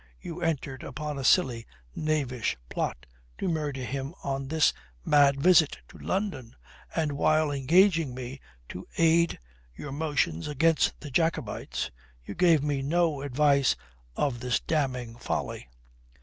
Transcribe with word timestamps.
You 0.19 0.41
entered 0.41 0.81
upon 0.83 1.19
a 1.19 1.23
silly, 1.23 1.67
knavish 1.95 2.57
plot 2.69 3.05
to 3.37 3.47
murder 3.47 3.83
him 3.83 4.15
on 4.23 4.47
this 4.47 4.73
mad 5.05 5.39
visit 5.39 5.77
to 5.89 5.99
London, 5.99 6.55
and 6.95 7.11
while 7.11 7.51
engaging 7.51 8.15
me 8.15 8.39
to 8.69 8.87
aid 8.97 9.37
your 9.75 9.91
motions 9.91 10.47
against 10.47 10.99
the 11.01 11.11
Jacobites 11.11 11.91
you 12.25 12.33
gave 12.33 12.63
me 12.63 12.81
no 12.81 13.21
advice 13.21 13.75
of 14.15 14.39
this 14.39 14.59
damning 14.59 15.17
folly. 15.17 15.69